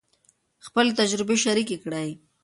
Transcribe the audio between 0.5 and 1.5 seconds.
خپلې تجربې